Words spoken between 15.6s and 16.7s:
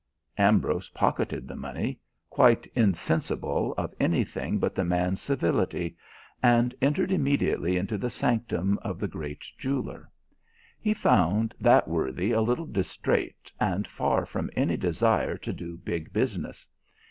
big business.